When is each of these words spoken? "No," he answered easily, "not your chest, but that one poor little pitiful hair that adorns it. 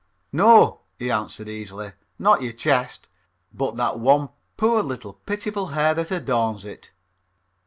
"No," 0.31 0.79
he 0.97 1.11
answered 1.11 1.47
easily, 1.47 1.91
"not 2.17 2.41
your 2.41 2.53
chest, 2.53 3.07
but 3.53 3.75
that 3.75 3.99
one 3.99 4.29
poor 4.57 4.81
little 4.81 5.13
pitiful 5.13 5.67
hair 5.67 5.93
that 5.93 6.09
adorns 6.09 6.65
it. 6.65 6.89